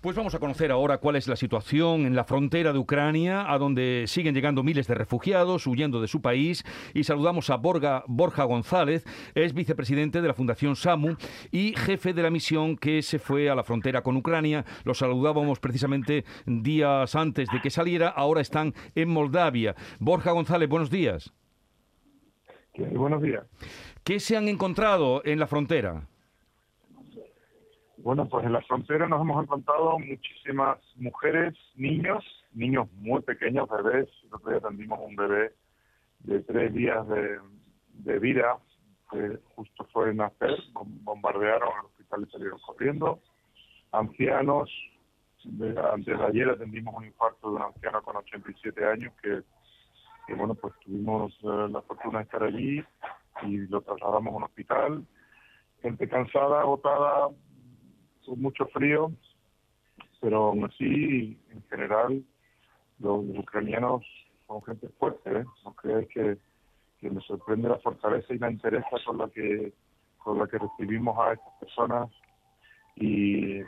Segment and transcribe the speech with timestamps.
[0.00, 3.58] Pues vamos a conocer ahora cuál es la situación en la frontera de Ucrania, a
[3.58, 6.64] donde siguen llegando miles de refugiados huyendo de su país.
[6.94, 11.16] Y saludamos a Borja, Borja González, es vicepresidente de la Fundación SAMU
[11.50, 14.64] y jefe de la misión que se fue a la frontera con Ucrania.
[14.84, 19.74] Lo saludábamos precisamente días antes de que saliera, ahora están en Moldavia.
[19.98, 21.32] Borja González, buenos días.
[22.76, 23.44] buenos días.
[24.04, 26.06] ¿Qué se han encontrado en la frontera?
[28.00, 34.08] Bueno, pues en la frontera nos hemos encontrado muchísimas mujeres, niños, niños muy pequeños, bebés.
[34.30, 35.52] Nosotros atendimos un bebé
[36.20, 38.56] de tres días de, vida
[39.10, 43.20] que justo fue nacer, bombardearon al hospital y salieron corriendo.
[43.90, 44.70] Ancianos,
[45.92, 49.42] antes de ayer atendimos un infarto de un anciano con 87 años que,
[50.34, 52.84] bueno, pues tuvimos eh, la fortuna de estar allí
[53.42, 55.06] y lo trasladamos a un hospital.
[55.82, 57.28] Gente cansada, agotada,
[58.36, 59.12] mucho frío,
[60.20, 62.22] pero aún así, en general,
[62.98, 64.04] los, ucranianos
[64.46, 65.44] son gente fuerte, ¿eh?
[65.64, 66.38] No crees que,
[67.00, 69.72] que me sorprende la fortaleza y la interés con la que
[70.18, 72.10] con la que recibimos a estas personas
[72.96, 73.60] y,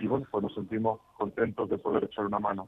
[0.00, 2.66] y bueno, pues nos sentimos contentos de poder echar una mano.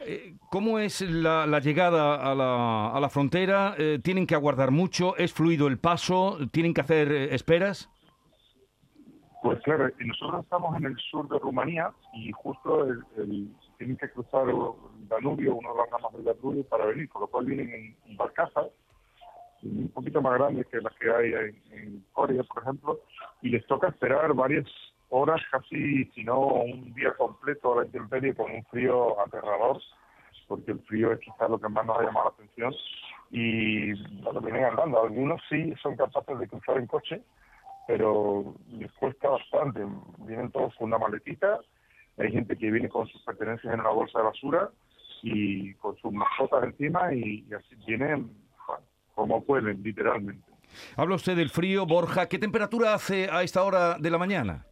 [0.00, 3.74] Eh, ¿Cómo es la, llegada a la, a la frontera?
[3.78, 5.16] Eh, ¿Tienen que aguardar mucho?
[5.16, 6.38] ¿Es fluido el paso?
[6.50, 7.88] ¿Tienen que hacer esperas?
[9.42, 14.48] Pues claro, nosotros estamos en el sur de Rumanía y justo el, tienen que cruzar
[14.48, 18.16] el Danubio, uno de las ramas del Danubio para venir, por lo cual vienen en
[18.16, 18.66] barcazas
[19.64, 21.32] un poquito más grandes que las que hay
[21.72, 23.00] en, Corea, por ejemplo,
[23.40, 24.66] y les toca esperar varias
[25.08, 29.80] horas, casi, si no un día completo a la intemperie con un frío aterrador,
[30.48, 32.74] porque el frío es quizás lo que más nos ha llamado la atención,
[33.30, 35.02] y bueno, vienen andando.
[35.02, 37.22] Algunos sí son capaces de cruzar en coche,
[37.86, 39.80] pero les cuesta bastante.
[40.18, 41.60] Vienen todos con una maletita,
[42.18, 44.70] hay gente que viene con sus pertenencias en una bolsa de basura
[45.22, 48.30] y con sus mascotas encima y, así vienen
[49.14, 50.42] como pueden, literalmente.
[50.96, 52.28] Habla usted del frío, Borja.
[52.28, 54.66] ¿Qué temperatura hace a esta hora de la mañana?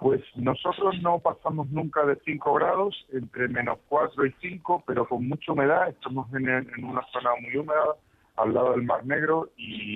[0.00, 5.26] Pues nosotros no pasamos nunca de 5 grados, entre menos 4 y 5, pero con
[5.28, 5.88] mucha humedad.
[5.88, 7.94] Estamos en, en una zona muy húmeda,
[8.36, 9.95] al lado del Mar Negro, y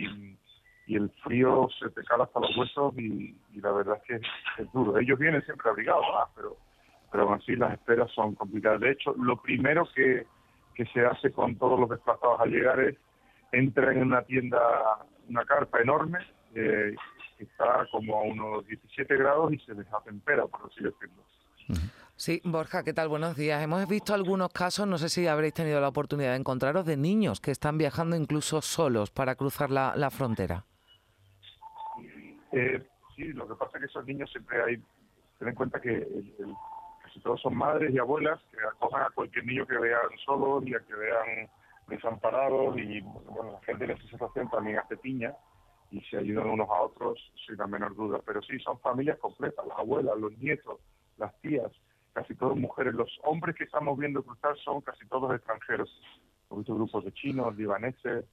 [0.91, 4.73] y el frío se te cala hasta los huesos y, la verdad es que es
[4.73, 4.99] duro.
[4.99, 6.57] Ellos vienen siempre abrigados, pero,
[7.13, 8.81] pero aún así las esperas son complicadas.
[8.81, 10.27] De hecho, lo primero que,
[10.75, 12.97] que se hace con todos los desplazados al llegar es
[13.53, 14.59] entran en una tienda,
[15.29, 16.19] una carpa enorme,
[16.57, 16.97] eh,
[17.39, 21.23] que está como a unos 17 grados y se les atempera, por así decirlo.
[22.17, 23.09] Sí, Borja, ¿qué tal?
[23.09, 23.63] Buenos días.
[23.63, 27.41] Hemos visto algunos casos, no sé si habréis tenido la oportunidad de encontraros, de niños
[27.41, 30.65] que están viajando incluso solos para cruzar la, la frontera.
[32.53, 32.83] Eh,
[33.17, 34.83] sí, lo que pasa es que esos niños siempre hay,
[35.39, 36.07] ten en cuenta que
[37.03, 40.75] casi todos son madres y abuelas que acojan a cualquier niño que vean solo y
[40.75, 41.49] a que vean
[41.89, 45.35] desamparados y bueno, la gente en esa situación también hace piña
[45.91, 48.21] y se ayudan unos a otros sin la menor duda.
[48.25, 50.81] Pero sí, son familias completas, las abuelas, los nietos,
[51.19, 51.71] las tías,
[52.13, 52.95] casi todas mujeres.
[52.95, 55.91] Los hombres que estamos viendo cruzar son casi todos extranjeros.
[56.49, 58.25] Muchos grupos de chinos, libaneses,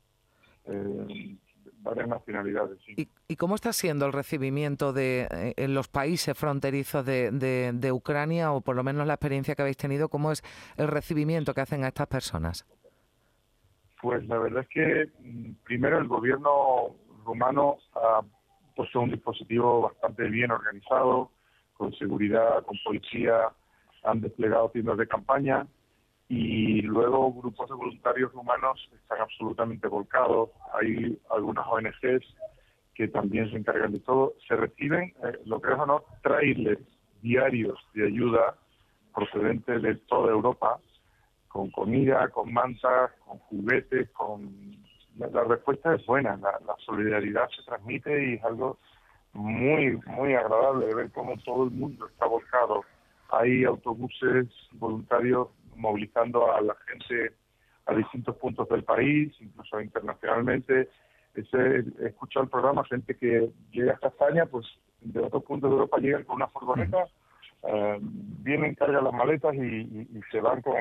[0.65, 1.37] eh,
[1.79, 2.79] varias nacionalidades.
[2.87, 8.51] ¿Y, cómo está siendo el recibimiento de eh, en los países fronterizos de, de, Ucrania,
[8.51, 10.43] o por lo menos la experiencia que habéis tenido, cómo es
[10.77, 12.65] el recibimiento que hacen a estas personas?
[14.01, 16.95] Pues la verdad es que mm, primero el gobierno
[17.25, 18.21] rumano ha
[18.75, 21.31] puesto un dispositivo bastante bien organizado,
[21.73, 23.49] con seguridad, con policía,
[24.03, 25.67] han desplegado tiendas de campaña
[26.29, 30.49] y luego grupos de voluntarios humanos están absolutamente volcados.
[30.73, 32.25] Hay algunas ONGs
[32.93, 34.33] que también se encargan de todo.
[34.47, 36.81] Se reciben, eh, lo que es o no, trailers
[37.21, 38.55] diarios de ayuda
[39.13, 40.79] procedentes de toda Europa,
[41.47, 44.77] con comida, con mantas, con juguetes, con...
[45.17, 48.77] La, respuesta es buena, la, solidaridad se transmite y es algo
[49.33, 52.83] muy, muy agradable ver cómo todo el mundo está volcado.
[53.31, 55.47] Hay autobuses voluntarios
[55.77, 57.33] movilizando a la gente
[57.85, 60.89] a distintos puntos del país, incluso internacionalmente.
[61.33, 64.65] Ese, he escuchado el programa, gente que llega hasta España, pues
[65.01, 67.05] de otros puntos de Europa llegan con una furgoneta,
[67.63, 70.75] eh, vienen, cargan las maletas y, se van con,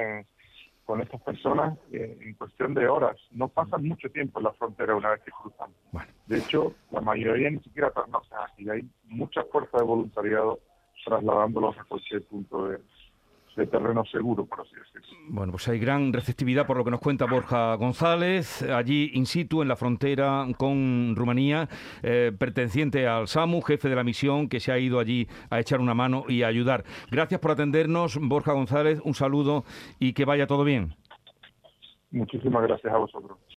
[0.85, 3.17] con estas personas eh, en cuestión de horas.
[3.33, 5.71] No pasan mucho tiempo en la frontera una vez que cruzan.
[6.27, 8.69] De hecho, la mayoría ni siquiera pernoctan aquí.
[8.69, 10.59] Hay mucha fuerza de voluntariado
[11.05, 12.79] trasladándolos a cualquier punto de,
[13.57, 15.19] de terreno seguro, por así decirlo.
[15.29, 19.63] Bueno, pues hay gran receptividad por lo que nos cuenta Borja González, allí in situ
[19.63, 21.69] en la frontera con Rumanía,
[22.03, 25.81] eh, perteneciente al SAMU, jefe de la misión, que se ha ido allí a echar
[25.81, 26.85] una mano y a ayudar.
[27.11, 29.65] Gracias por atendernos, Borja González, un saludo
[29.99, 30.95] y que vaya todo bien.
[32.11, 33.39] Muchísimas gracias a vosotros.